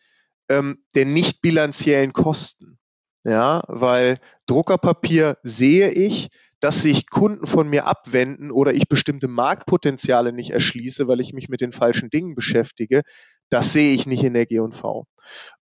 [0.50, 2.78] ähm, der nicht bilanziellen Kosten.
[3.26, 10.34] Ja, weil Druckerpapier sehe ich, dass sich Kunden von mir abwenden oder ich bestimmte Marktpotenziale
[10.34, 13.02] nicht erschließe, weil ich mich mit den falschen Dingen beschäftige.
[13.50, 15.06] Das sehe ich nicht in der G&V.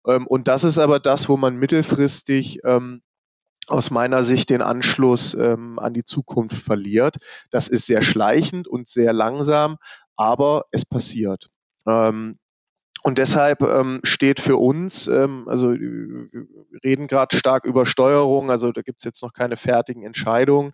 [0.03, 2.61] und das ist aber das, wo man mittelfristig
[3.67, 7.17] aus meiner Sicht den Anschluss ähm, an die Zukunft verliert.
[7.51, 9.77] Das ist sehr schleichend und sehr langsam,
[10.15, 11.49] aber es passiert.
[11.87, 12.37] Ähm,
[13.03, 16.29] und deshalb ähm, steht für uns, ähm, also wir
[16.83, 20.73] reden gerade stark über Steuerung, also da gibt es jetzt noch keine fertigen Entscheidungen,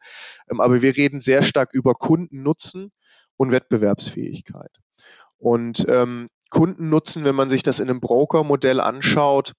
[0.49, 2.91] ähm, aber wir reden sehr stark über Kundennutzen
[3.37, 4.71] und Wettbewerbsfähigkeit.
[5.37, 9.53] Und ähm, Kundennutzen, wenn man sich das in einem Broker-Modell anschaut,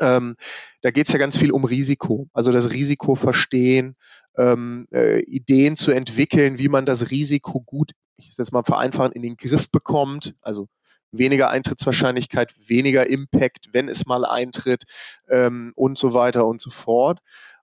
[0.00, 0.36] ähm,
[0.82, 3.96] da geht es ja ganz viel um Risiko, also das Risiko verstehen,
[4.36, 9.22] ähm, äh, Ideen zu entwickeln, wie man das Risiko gut, ich sage mal vereinfachen, in
[9.22, 10.34] den Griff bekommt.
[10.42, 10.68] Also
[11.12, 14.84] weniger Eintrittswahrscheinlichkeit, weniger Impact, wenn es mal eintritt
[15.28, 17.20] ähm, und so weiter und so fort.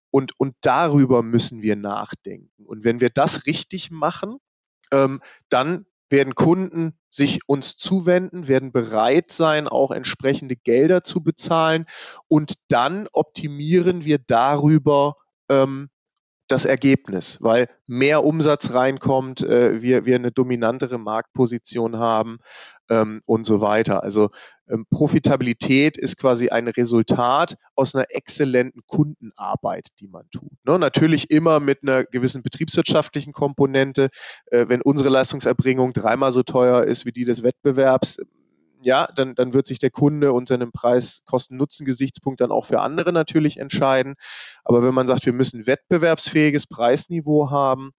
[0.09, 2.65] Und, und darüber müssen wir nachdenken.
[2.65, 4.37] Und wenn wir das richtig machen,
[4.91, 11.85] ähm, dann werden Kunden sich uns zuwenden, werden bereit sein, auch entsprechende Gelder zu bezahlen
[12.27, 15.15] und dann optimieren wir darüber
[15.49, 15.89] ähm,
[16.47, 22.37] das Ergebnis, weil mehr Umsatz reinkommt, äh, wir, wir eine dominantere Marktposition haben
[22.93, 24.03] ähm, und so weiter.
[24.03, 24.29] Also
[24.69, 30.51] ähm, Profitabilität ist quasi ein Resultat aus einer exzellenten Kundenarbeit, die man tut.
[30.65, 30.77] Ne?
[30.79, 34.09] Natürlich immer mit einer gewissen betriebswirtschaftlichen Komponente.
[34.47, 38.17] Äh, wenn unsere Leistungserbringung dreimal so teuer ist wie die des Wettbewerbs,
[38.85, 43.57] ja, dann, dann wird sich der Kunde unter einem Preis-Kosten-Nutzen-Gesichtspunkt dann auch für andere natürlich
[43.57, 44.15] entscheiden.
[44.65, 47.91] Aber wenn man sagt, wir müssen wettbewerbsfähiges Preisniveau haben,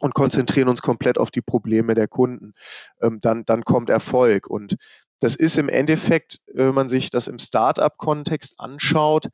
[0.00, 2.54] und konzentrieren uns komplett auf die Probleme der Kunden,
[3.00, 4.46] ähm, dann, dann kommt Erfolg.
[4.48, 4.76] Und
[5.20, 9.28] das ist im Endeffekt, wenn man sich das im Startup-Kontext anschaut,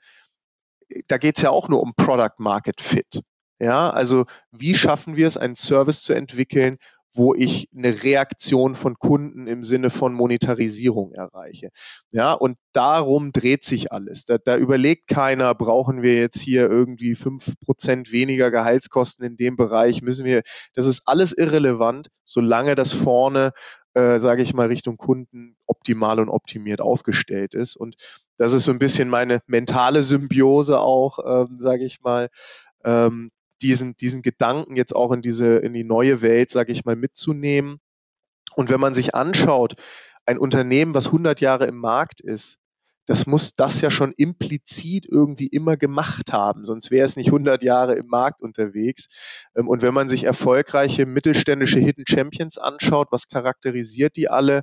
[1.06, 3.22] da geht es ja auch nur um Product Market Fit.
[3.58, 6.78] Ja, also wie schaffen wir es, einen Service zu entwickeln,
[7.12, 11.70] wo ich eine Reaktion von Kunden im Sinne von Monetarisierung erreiche.
[12.12, 14.24] Ja, und darum dreht sich alles.
[14.24, 19.56] Da, da überlegt keiner, brauchen wir jetzt hier irgendwie fünf Prozent weniger Gehaltskosten in dem
[19.56, 20.42] Bereich, müssen wir,
[20.74, 23.52] das ist alles irrelevant, solange das vorne,
[23.94, 27.76] äh, sage ich mal, Richtung Kunden optimal und optimiert aufgestellt ist.
[27.76, 27.96] Und
[28.36, 32.28] das ist so ein bisschen meine mentale Symbiose auch, ähm, sage ich mal,
[32.84, 33.30] ähm,
[33.62, 37.78] diesen, diesen Gedanken jetzt auch in diese, in die neue Welt, sage ich mal, mitzunehmen.
[38.54, 39.74] Und wenn man sich anschaut,
[40.26, 42.58] ein Unternehmen, was 100 Jahre im Markt ist,
[43.06, 47.62] das muss das ja schon implizit irgendwie immer gemacht haben, sonst wäre es nicht 100
[47.64, 49.08] Jahre im Markt unterwegs.
[49.56, 54.62] Ähm, und wenn man sich erfolgreiche mittelständische Hidden Champions anschaut, was charakterisiert die alle?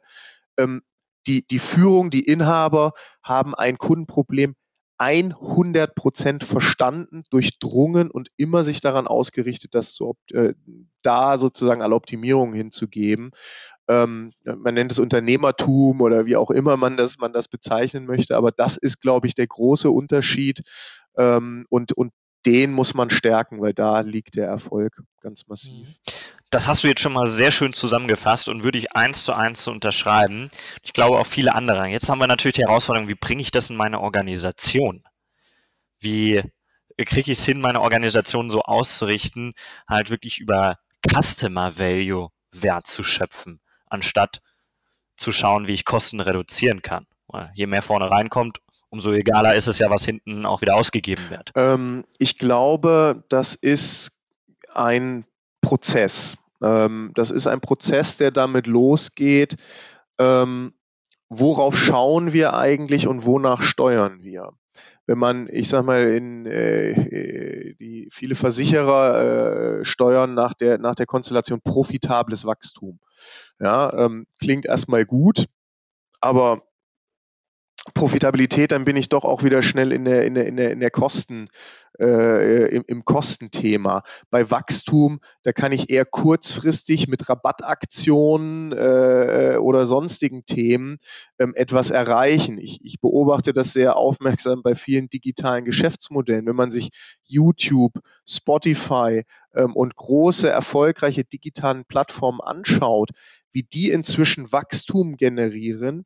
[0.57, 0.81] Ähm,
[1.27, 4.55] die, die Führung, die Inhaber haben ein Kundenproblem
[4.97, 10.53] 100 Prozent verstanden, durchdrungen und immer sich daran ausgerichtet, das zu, äh,
[11.03, 13.31] da sozusagen alle Optimierungen hinzugeben
[13.88, 18.36] ähm, man nennt es Unternehmertum oder wie auch immer man das, man das bezeichnen möchte.
[18.36, 20.62] Aber das ist, glaube ich, der große Unterschied.
[21.17, 22.12] Ähm, und, und
[22.45, 25.88] den muss man stärken, weil da liegt der Erfolg ganz massiv.
[25.88, 25.95] Mhm.
[26.49, 29.67] Das hast du jetzt schon mal sehr schön zusammengefasst und würde ich eins zu eins
[29.67, 30.49] unterschreiben.
[30.81, 31.88] Ich glaube auch viele andere.
[31.88, 35.03] Jetzt haben wir natürlich die Herausforderung, wie bringe ich das in meine Organisation?
[35.99, 36.41] Wie
[36.97, 39.53] kriege ich es hin, meine Organisation so auszurichten,
[39.88, 43.60] halt wirklich über Customer Value Wert zu schöpfen?
[43.89, 44.41] anstatt
[45.15, 47.07] zu schauen, wie ich Kosten reduzieren kann.
[47.53, 51.51] Je mehr vorne reinkommt, umso egaler ist es ja, was hinten auch wieder ausgegeben wird.
[51.55, 54.12] Ähm, ich glaube, das ist
[54.73, 55.25] ein
[55.67, 56.38] Prozess.
[56.62, 59.58] Ähm, das ist ein Prozess, der damit losgeht.
[60.17, 60.73] Ähm,
[61.30, 64.53] worauf schauen wir eigentlich und wonach steuern wir?
[65.08, 70.95] wenn man, ich sag mal, in äh, die viele Versicherer äh, steuern nach der nach
[70.95, 72.99] der Konstellation profitables Wachstum.
[73.60, 75.47] Ja, ähm, klingt erstmal gut,
[76.19, 76.62] aber
[77.93, 80.82] Profitabilität, dann bin ich doch auch wieder schnell in der, in der, in der, in
[80.82, 81.47] der Kosten,
[81.99, 84.03] äh, im, im Kostenthema.
[84.29, 90.97] Bei Wachstum, da kann ich eher kurzfristig mit Rabattaktionen äh, oder sonstigen Themen
[91.39, 92.57] ähm, etwas erreichen.
[92.57, 96.45] Ich, ich beobachte das sehr aufmerksam bei vielen digitalen Geschäftsmodellen.
[96.45, 96.89] Wenn man sich
[97.23, 97.93] YouTube,
[98.27, 103.10] Spotify ähm, und große, erfolgreiche digitalen Plattformen anschaut,
[103.51, 106.05] wie die inzwischen Wachstum generieren,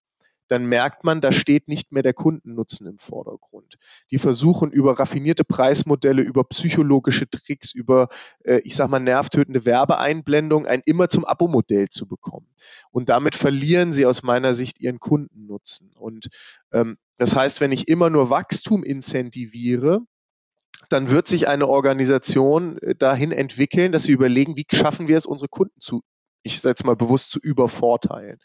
[0.52, 3.78] dann merkt man, da steht nicht mehr der Kundennutzen im Vordergrund.
[4.12, 8.10] Die versuchen über raffinierte Preismodelle, über psychologische Tricks, über,
[8.44, 12.48] äh, ich sag mal, nervtötende Werbeeinblendung ein immer zum Abo-Modell zu bekommen.
[12.92, 15.94] Und damit verlieren sie aus meiner Sicht ihren Kundennutzen.
[15.96, 16.28] Und
[16.74, 20.02] ähm, das heißt, wenn ich immer nur Wachstum incentiviere,
[20.90, 25.26] dann wird sich eine Organisation äh, dahin entwickeln, dass sie überlegen, wie schaffen wir es,
[25.26, 26.02] unsere Kunden zu
[26.44, 28.40] ich sage jetzt mal bewusst zu übervorteilen.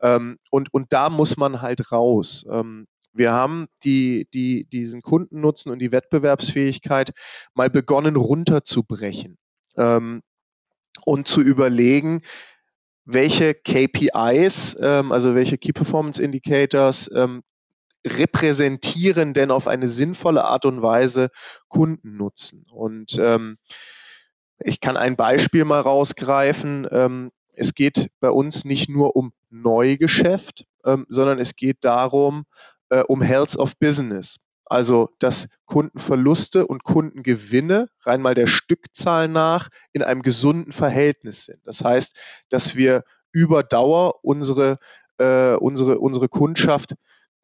[0.00, 2.44] Ähm, und, und da muss man halt raus.
[2.50, 7.12] Ähm, wir haben die, die, diesen Kundennutzen und die Wettbewerbsfähigkeit
[7.54, 9.36] mal begonnen runterzubrechen
[9.76, 10.22] ähm,
[11.04, 12.22] und zu überlegen,
[13.04, 17.42] welche KPIs, ähm, also welche Key Performance Indicators, ähm,
[18.06, 21.30] repräsentieren denn auf eine sinnvolle Art und Weise
[21.68, 22.66] Kundennutzen.
[22.70, 23.58] Und ähm,
[24.64, 26.86] ich kann ein Beispiel mal rausgreifen.
[26.90, 32.44] Ähm, es geht bei uns nicht nur um Neugeschäft, ähm, sondern es geht darum,
[32.88, 34.38] äh, um Health of Business.
[34.64, 41.60] Also, dass Kundenverluste und Kundengewinne rein mal der Stückzahl nach in einem gesunden Verhältnis sind.
[41.64, 44.78] Das heißt, dass wir über Dauer unsere,
[45.18, 46.94] äh, unsere, unsere Kundschaft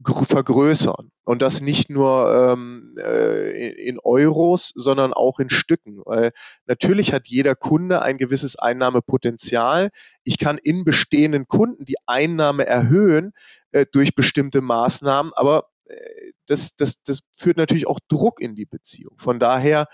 [0.05, 1.11] vergrößern.
[1.25, 6.01] Und das nicht nur ähm, äh, in Euros, sondern auch in Stücken.
[6.05, 6.33] Weil
[6.67, 9.91] natürlich hat jeder Kunde ein gewisses Einnahmepotenzial.
[10.25, 13.33] Ich kann in bestehenden Kunden die Einnahme erhöhen
[13.73, 18.67] äh, durch bestimmte Maßnahmen, aber äh, das, das, das führt natürlich auch Druck in die
[18.67, 19.19] Beziehung.
[19.19, 19.89] Von daher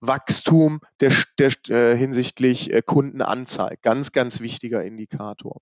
[0.00, 5.60] Wachstum der, der äh, hinsichtlich äh, Kundenanzahl, ganz, ganz wichtiger Indikator.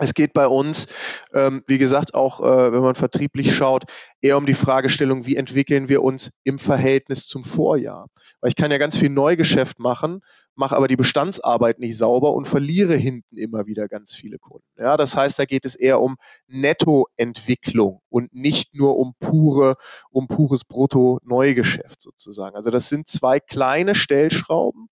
[0.00, 0.86] Es geht bei uns,
[1.34, 3.84] ähm, wie gesagt, auch äh, wenn man vertrieblich schaut,
[4.22, 8.06] eher um die Fragestellung, wie entwickeln wir uns im Verhältnis zum Vorjahr.
[8.40, 10.22] Weil ich kann ja ganz viel Neugeschäft machen,
[10.54, 14.66] mache aber die Bestandsarbeit nicht sauber und verliere hinten immer wieder ganz viele Kunden.
[14.78, 16.16] Ja, das heißt, da geht es eher um
[16.48, 19.76] Nettoentwicklung und nicht nur um pure,
[20.10, 22.56] um pures Brutto-Neugeschäft sozusagen.
[22.56, 24.88] Also das sind zwei kleine Stellschrauben,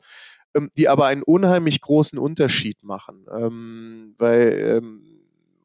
[0.76, 3.26] die aber einen unheimlich großen Unterschied machen.
[3.32, 5.02] Ähm, weil, ähm,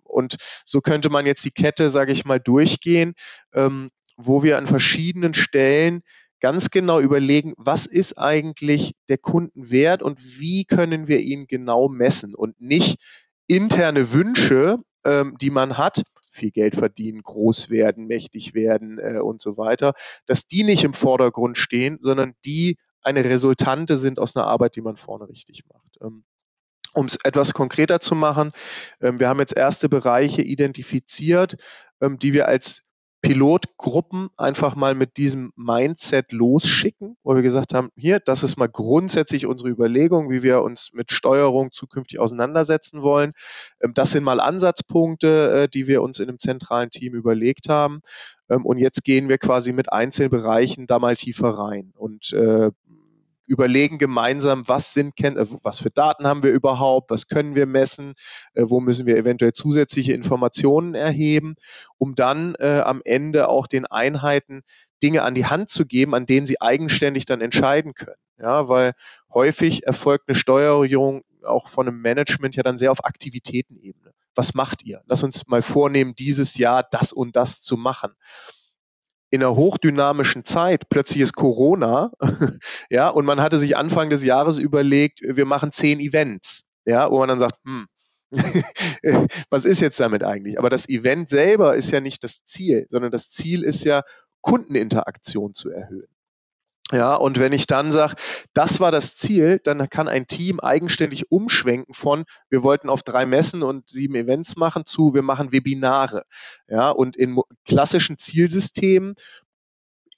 [0.04, 3.14] und so könnte man jetzt die Kette, sage ich mal, durchgehen,
[3.54, 6.04] ähm, wo wir an verschiedenen Stellen
[6.40, 12.36] ganz genau überlegen, was ist eigentlich der Kundenwert und wie können wir ihn genau messen
[12.36, 13.00] und nicht
[13.48, 19.40] interne Wünsche, ähm, die man hat, viel Geld verdienen, groß werden, mächtig werden äh, und
[19.40, 19.94] so weiter,
[20.26, 24.82] dass die nicht im Vordergrund stehen, sondern die eine Resultante sind aus einer Arbeit, die
[24.82, 25.98] man vorne richtig macht.
[26.02, 26.24] Ähm,
[26.94, 28.52] um es etwas konkreter zu machen,
[29.02, 31.58] ähm, wir haben jetzt erste Bereiche identifiziert,
[32.02, 32.84] ähm, die wir als
[33.24, 38.68] Pilotgruppen einfach mal mit diesem Mindset losschicken, wo wir gesagt haben, hier, das ist mal
[38.68, 43.32] grundsätzlich unsere Überlegung, wie wir uns mit Steuerung zukünftig auseinandersetzen wollen.
[43.80, 48.02] Das sind mal Ansatzpunkte, äh, die wir uns in einem zentralen Team überlegt haben.
[48.50, 52.72] Und jetzt gehen wir quasi mit einzelnen Bereichen da mal tiefer rein und äh,
[53.54, 58.16] überlegen gemeinsam, was sind, äh, was für Daten haben wir überhaupt, was können wir messen,
[58.56, 61.56] äh, wo müssen wir eventuell zusätzliche Informationen erheben,
[61.98, 64.64] um dann äh, am Ende auch den Einheiten
[65.04, 68.18] Dinge an die Hand zu geben, an denen sie eigenständig dann entscheiden können.
[68.40, 68.94] Ja, weil
[69.32, 74.14] häufig erfolgt eine Steuerung auch von einem Management ja dann sehr auf Aktivitätenebene.
[74.34, 75.02] Was macht ihr?
[75.06, 78.16] Lass uns mal vornehmen, dieses Jahr das und das zu machen
[79.34, 82.12] in einer hochdynamischen Zeit, plötzlich ist Corona,
[82.92, 87.18] ja, und man hatte sich Anfang des Jahres überlegt, wir machen zehn Events, ja, wo
[87.18, 87.88] man dann sagt, hm,
[89.50, 90.60] was ist jetzt damit eigentlich?
[90.60, 94.04] Aber das Event selber ist ja nicht das Ziel, sondern das Ziel ist ja,
[94.42, 96.14] Kundeninteraktion zu erhöhen.
[96.92, 98.16] Ja, und wenn ich dann sage,
[98.54, 103.26] das war das Ziel, dann kann ein Team eigenständig umschwenken von, wir wollten auf drei
[103.26, 106.26] Messen und sieben Events machen, zu, wir machen Webinare.
[106.68, 109.16] Ja, und in klassischen Zielsystemen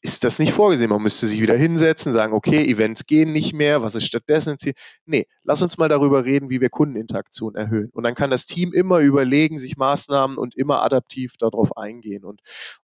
[0.05, 0.91] ist das nicht vorgesehen.
[0.91, 4.55] Man müsste sich wieder hinsetzen, sagen, okay, Events gehen nicht mehr, was ist stattdessen?
[5.05, 7.89] Nee, lass uns mal darüber reden, wie wir Kundeninteraktion erhöhen.
[7.91, 12.23] Und dann kann das Team immer überlegen, sich Maßnahmen und immer adaptiv darauf eingehen.
[12.23, 12.41] Und,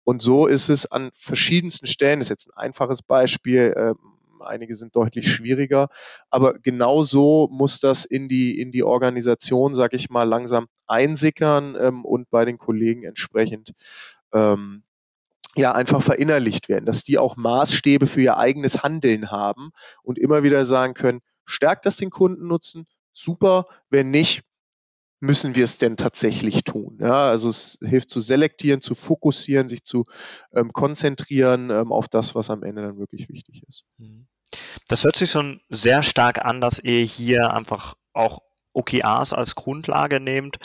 [0.06, 3.94] und so ist es an verschiedensten Stellen, das ist jetzt ein einfaches Beispiel, äh,
[4.42, 5.90] einige sind deutlich schwieriger,
[6.30, 11.76] aber genau so muss das in die, in die Organisation, sag ich mal, langsam einsickern
[11.78, 13.74] ähm, und bei den Kollegen entsprechend
[14.32, 14.84] ähm,
[15.56, 19.72] ja einfach verinnerlicht werden, dass die auch Maßstäbe für ihr eigenes Handeln haben
[20.04, 22.86] und immer wieder sagen können, stärkt das den Kundennutzen?
[23.14, 24.44] Super, wenn nicht,
[25.20, 26.98] müssen wir es denn tatsächlich tun?
[27.02, 30.06] Ja, also es hilft zu selektieren, zu fokussieren, sich zu
[30.54, 33.84] ähm, konzentrieren ähm, auf das, was am Ende dann wirklich wichtig ist.
[33.98, 34.28] Mhm.
[34.88, 38.40] Das hört sich schon sehr stark an, dass ihr hier einfach auch
[38.74, 40.58] OKRs als Grundlage nehmt,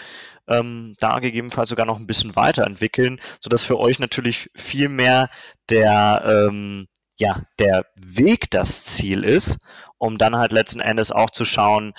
[0.49, 5.29] ähm, da gegebenenfalls sogar noch ein bisschen weiterentwickeln, sodass für euch natürlich viel mehr
[5.71, 6.87] der, ähm,
[7.17, 9.59] ja, der Weg das Ziel ist,
[9.99, 11.95] um dann halt letzten Endes auch zu schauen,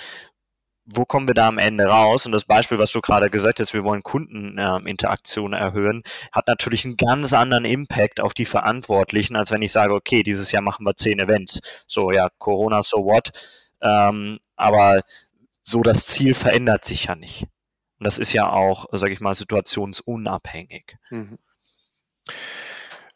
[0.86, 2.26] wo kommen wir da am Ende raus?
[2.26, 6.84] Und das Beispiel, was du gerade gesagt hast, wir wollen Kundeninteraktion ähm, erhöhen, hat natürlich
[6.84, 10.86] einen ganz anderen Impact auf die Verantwortlichen, als wenn ich sage, okay, dieses Jahr machen
[10.86, 11.84] wir zehn Events.
[11.88, 13.30] So, ja, Corona, so what?
[13.82, 15.02] Ähm, aber
[15.66, 17.42] so das Ziel verändert sich ja nicht.
[17.98, 20.96] Und das ist ja auch, sage ich mal, situationsunabhängig.
[21.10, 21.38] Mhm.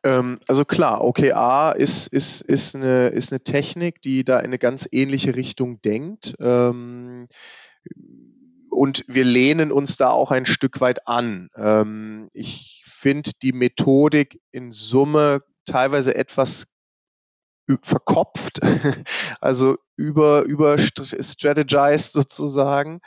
[0.02, 4.58] Ähm, also klar, OKR ist, ist, ist, eine, ist eine Technik, die da in eine
[4.58, 6.34] ganz ähnliche Richtung denkt.
[6.40, 7.28] Ähm,
[8.68, 11.50] und wir lehnen uns da auch ein Stück weit an.
[11.54, 16.66] Ähm, ich finde die Methodik in Summe teilweise etwas
[17.82, 18.60] verkopft,
[19.40, 23.00] also über, über strategized sozusagen.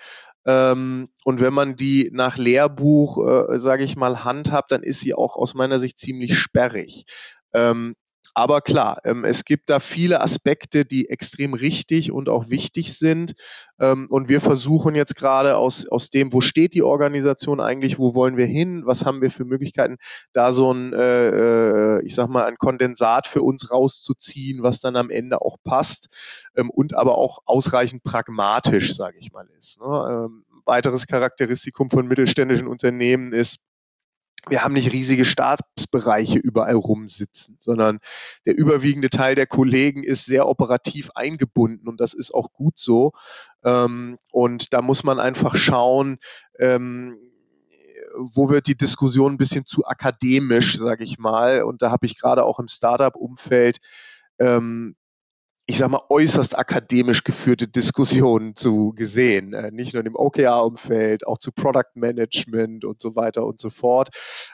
[0.46, 5.14] Ähm, und wenn man die nach Lehrbuch, äh, sage ich mal, handhabt, dann ist sie
[5.14, 7.06] auch aus meiner Sicht ziemlich sperrig.
[7.54, 7.96] Ähm,
[8.36, 13.34] aber klar, ähm, es gibt da viele Aspekte, die extrem richtig und auch wichtig sind.
[13.80, 18.16] Ähm, und wir versuchen jetzt gerade aus, aus dem, wo steht die Organisation eigentlich, wo
[18.16, 19.98] wollen wir hin, was haben wir für Möglichkeiten,
[20.32, 24.96] da so ein, äh, äh ich sag mal, ein Kondensat für uns rauszuziehen, was dann
[24.96, 29.80] am Ende auch passt ähm, und aber auch ausreichend pragmatisch, sage ich mal, ist.
[29.80, 29.86] Ne?
[29.86, 33.60] Ähm, weiteres Charakteristikum von mittelständischen Unternehmen ist,
[34.50, 38.00] wir haben nicht riesige Stabsbereiche überall rumsitzen, sondern
[38.46, 43.14] der überwiegende Teil der Kollegen ist sehr operativ eingebunden und das ist auch gut so.
[43.64, 46.18] Ähm, und da muss man einfach schauen,
[46.60, 47.18] ähm,
[48.16, 51.64] wo wird die Diskussion ein bisschen zu akademisch, sage ich mal.
[51.64, 53.80] Und da habe ich gerade auch im Startup-Umfeld
[54.40, 54.96] ähm,
[55.66, 59.54] ich sag mal, äußerst akademisch geführte Diskussionen zu gesehen.
[59.54, 64.10] Äh, nicht nur im OKR-Umfeld, auch zu Product Management und so weiter und so fort.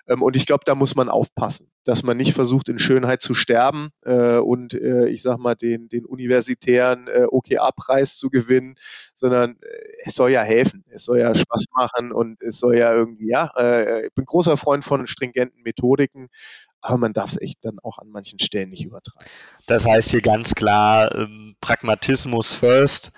[0.08, 3.34] Ähm, und ich glaube, da muss man aufpassen, dass man nicht versucht, in Schönheit zu
[3.34, 8.76] sterben äh, und äh, ich sag mal, den, den universitären OKR-Preis zu gewinnen,
[9.16, 9.58] sondern
[10.06, 13.52] es soll ja helfen, es soll ja Spaß machen und es soll ja irgendwie, ja,
[14.06, 16.30] ich bin großer Freund von stringenten Methodiken,
[16.82, 19.30] aber man darf es echt dann auch an manchen Stellen nicht übertreiben.
[19.68, 23.12] Das heißt hier ganz klar ähm, Pragmatismus first,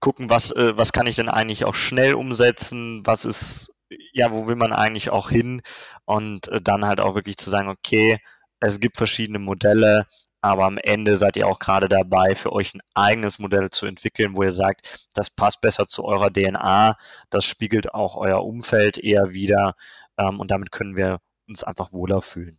[0.00, 3.74] gucken, was, äh, was kann ich denn eigentlich auch schnell umsetzen, was ist,
[4.12, 5.62] ja, wo will man eigentlich auch hin
[6.04, 8.18] und äh, dann halt auch wirklich zu sagen, okay,
[8.60, 10.06] es gibt verschiedene Modelle,
[10.40, 14.36] aber am Ende seid ihr auch gerade dabei, für euch ein eigenes Modell zu entwickeln,
[14.36, 16.96] wo ihr sagt, das passt besser zu eurer DNA,
[17.30, 19.74] das spiegelt auch euer Umfeld eher wieder
[20.18, 22.58] ähm, und damit können wir uns einfach wohler fühlen.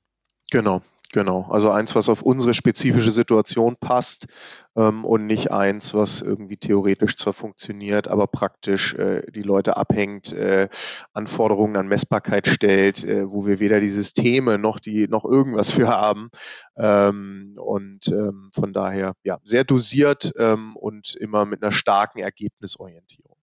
[0.51, 0.81] Genau,
[1.15, 4.27] Genau, also eins, was auf unsere spezifische Situation passt
[4.75, 10.33] ähm, und nicht eins, was irgendwie theoretisch zwar funktioniert, aber praktisch äh, die Leute abhängt,
[10.33, 10.67] äh,
[11.13, 15.87] Anforderungen an Messbarkeit stellt, äh, wo wir weder die Systeme noch die noch irgendwas für
[15.87, 16.31] haben.
[16.75, 23.34] Ähm, und ähm, von daher ja sehr dosiert ähm, und immer mit einer starken Ergebnisorientierung.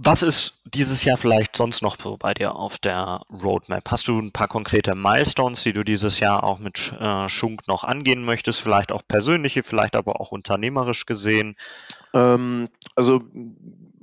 [0.00, 3.90] Was ist dieses Jahr vielleicht sonst noch so bei dir auf der Roadmap?
[3.90, 7.82] Hast du ein paar konkrete Milestones, die du dieses Jahr auch mit äh, Schunk noch
[7.82, 8.60] angehen möchtest?
[8.60, 11.56] Vielleicht auch persönliche, vielleicht aber auch unternehmerisch gesehen?
[12.14, 13.22] Ähm, also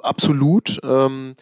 [0.02, 0.82] absolut.
[0.84, 1.38] Ähm,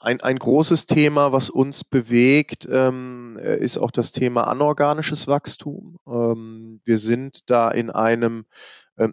[0.00, 5.98] ein, ein großes Thema, was uns bewegt, ähm, ist auch das Thema anorganisches Wachstum.
[6.08, 8.46] Ähm, wir sind da in einem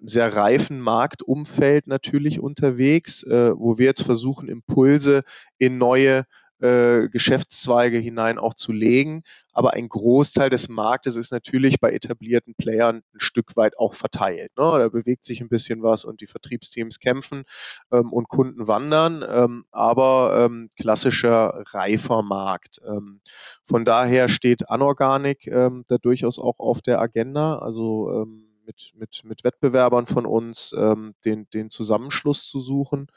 [0.04, 5.24] sehr reifen Marktumfeld natürlich unterwegs, äh, wo wir jetzt versuchen, Impulse
[5.58, 6.26] in neue
[6.62, 9.24] äh, Geschäftszweige hinein auch zu legen.
[9.54, 14.52] Aber ein Großteil des Marktes ist natürlich bei etablierten Playern ein Stück weit auch verteilt.
[14.58, 14.64] Ne?
[14.64, 17.44] Da bewegt sich ein bisschen was und die Vertriebsteams kämpfen
[17.92, 19.24] ähm, und Kunden wandern.
[19.28, 22.82] Ähm, aber ähm, klassischer reifer Markt.
[22.86, 23.22] Ähm,
[23.64, 27.60] von daher steht Anorganik ähm, da durchaus auch auf der Agenda.
[27.60, 33.08] Also ähm, mit, mit, mit Wettbewerbern von uns ähm, den, den Zusammenschluss zu suchen.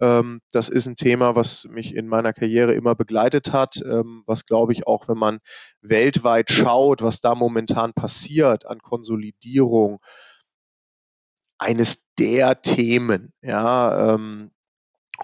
[0.00, 4.46] Ähm, das ist ein Thema, was mich in meiner Karriere immer begleitet hat, ähm, was
[4.46, 5.40] glaube ich auch, wenn man
[5.80, 9.98] weltweit schaut, was da momentan passiert an Konsolidierung,
[11.58, 14.52] eines der Themen, ja, ähm,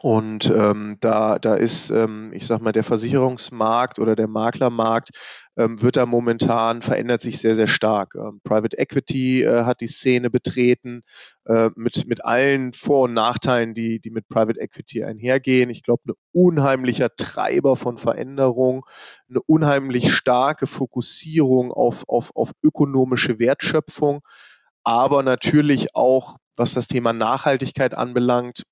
[0.01, 5.11] und ähm, da, da ist, ähm, ich sag mal, der Versicherungsmarkt oder der Maklermarkt
[5.57, 8.15] ähm, wird da momentan, verändert sich sehr, sehr stark.
[8.15, 11.03] Ähm, Private Equity äh, hat die Szene betreten,
[11.47, 15.69] äh, mit, mit allen Vor- und Nachteilen, die, die mit Private Equity einhergehen.
[15.69, 18.85] Ich glaube, ein unheimlicher Treiber von Veränderung,
[19.29, 24.21] eine unheimlich starke Fokussierung auf, auf, auf ökonomische Wertschöpfung,
[24.85, 28.63] aber natürlich auch, was das Thema Nachhaltigkeit anbelangt,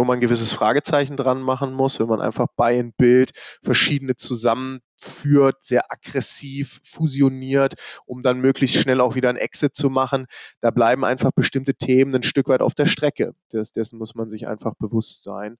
[0.00, 3.32] wo man ein gewisses Fragezeichen dran machen muss, wenn man einfach bei ein Bild
[3.62, 7.74] verschiedene zusammenführt, sehr aggressiv fusioniert,
[8.06, 10.24] um dann möglichst schnell auch wieder ein Exit zu machen.
[10.60, 13.34] Da bleiben einfach bestimmte Themen ein Stück weit auf der Strecke.
[13.50, 15.58] Das, dessen muss man sich einfach bewusst sein.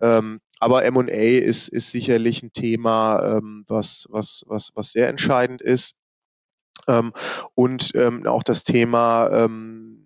[0.00, 5.62] Ähm, aber M&A ist, ist sicherlich ein Thema, ähm, was, was, was, was sehr entscheidend
[5.62, 5.94] ist.
[6.88, 7.12] Ähm,
[7.54, 10.05] und ähm, auch das Thema ähm,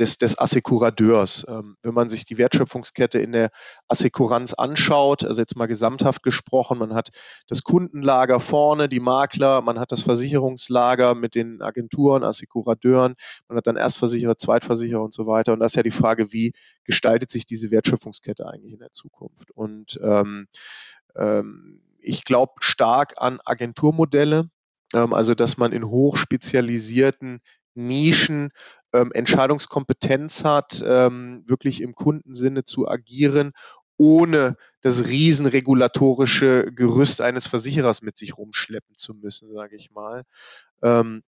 [0.00, 1.46] des, des Assekurateurs.
[1.48, 3.50] Ähm, wenn man sich die Wertschöpfungskette in der
[3.88, 7.10] Assekuranz anschaut, also jetzt mal gesamthaft gesprochen, man hat
[7.46, 13.14] das Kundenlager vorne, die Makler, man hat das Versicherungslager mit den Agenturen, Assekurateuren,
[13.48, 15.52] man hat dann Erstversicherer, Zweitversicherer und so weiter.
[15.52, 16.52] Und das ist ja die Frage, wie
[16.84, 19.50] gestaltet sich diese Wertschöpfungskette eigentlich in der Zukunft?
[19.50, 20.48] Und ähm,
[21.16, 24.48] ähm, ich glaube stark an Agenturmodelle,
[24.94, 27.40] ähm, also dass man in hochspezialisierten
[27.74, 28.50] Nischen
[28.92, 33.52] ähm, Entscheidungskompetenz hat, ähm, wirklich im Kundensinne zu agieren,
[33.96, 40.24] ohne das riesenregulatorische Gerüst eines Versicherers mit sich rumschleppen zu müssen, sage ich mal.
[40.82, 41.22] Ähm,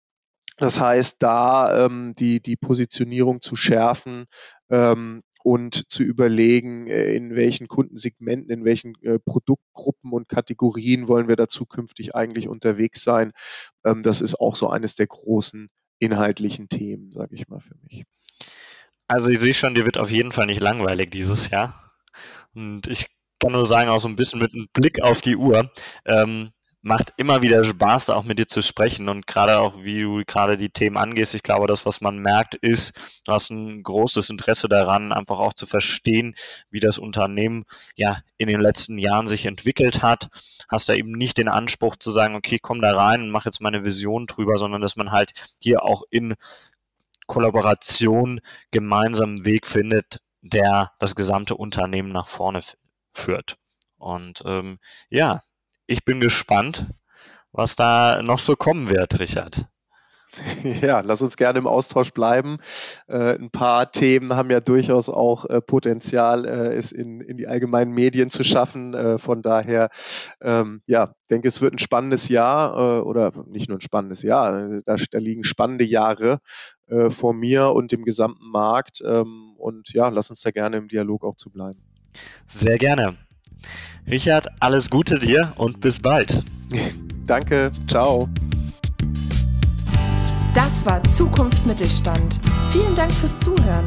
[0.56, 4.26] das heißt, da ähm, die, die Positionierung zu schärfen
[4.68, 11.28] ähm, und zu überlegen, äh, in welchen Kundensegmenten, in welchen äh, Produktgruppen und Kategorien wollen
[11.28, 13.32] wir da zukünftig eigentlich unterwegs sein.
[13.84, 15.68] Ähm, das ist auch so eines der großen
[16.01, 18.05] inhaltlichen Themen, sage ich mal für mich.
[19.07, 21.92] Also ich sehe schon, dir wird auf jeden Fall nicht langweilig dieses Jahr.
[22.55, 23.07] Und ich
[23.38, 25.70] kann nur sagen, auch so ein bisschen mit einem Blick auf die Uhr,
[26.05, 26.51] ähm,
[26.83, 30.57] macht immer wieder Spaß, auch mit dir zu sprechen und gerade auch, wie du gerade
[30.57, 31.35] die Themen angehst.
[31.35, 35.53] Ich glaube, das, was man merkt, ist, du hast ein großes Interesse daran, einfach auch
[35.53, 36.35] zu verstehen,
[36.70, 37.64] wie das Unternehmen
[37.97, 40.28] ja in den letzten Jahren sich entwickelt hat.
[40.68, 43.61] Hast da eben nicht den Anspruch zu sagen, okay, komm da rein und mach jetzt
[43.61, 46.35] meine Vision drüber, sondern dass man halt hier auch in
[47.26, 52.61] Kollaboration gemeinsam einen Weg findet, der das gesamte Unternehmen nach vorne
[53.12, 53.57] führt.
[53.99, 54.78] Und ähm,
[55.11, 55.43] ja,
[55.91, 56.86] ich bin gespannt,
[57.53, 59.66] was da noch so kommen wird, Richard.
[60.80, 62.59] Ja, lass uns gerne im Austausch bleiben.
[63.09, 67.49] Äh, ein paar Themen haben ja durchaus auch äh, Potenzial, äh, es in, in die
[67.49, 68.95] allgemeinen Medien zu schaffen.
[68.95, 69.91] Äh, von daher,
[70.41, 74.80] ähm, ja, denke, es wird ein spannendes Jahr äh, oder nicht nur ein spannendes Jahr,
[74.84, 76.38] da, da liegen spannende Jahre
[76.86, 79.03] äh, vor mir und dem gesamten Markt.
[79.05, 81.82] Ähm, und ja, lass uns da gerne im Dialog auch zu bleiben.
[82.47, 83.16] Sehr gerne.
[84.06, 86.42] Richard, alles Gute dir und bis bald.
[87.26, 88.28] Danke, ciao.
[90.54, 92.40] Das war Zukunft Mittelstand.
[92.72, 93.86] Vielen Dank fürs Zuhören.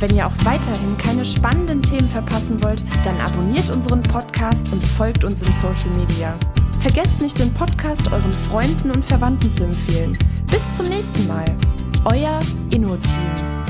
[0.00, 5.22] Wenn ihr auch weiterhin keine spannenden Themen verpassen wollt, dann abonniert unseren Podcast und folgt
[5.22, 6.34] uns im Social Media.
[6.80, 10.18] Vergesst nicht, den Podcast euren Freunden und Verwandten zu empfehlen.
[10.50, 11.44] Bis zum nächsten Mal.
[12.04, 12.40] Euer
[12.70, 13.61] Inno-Team.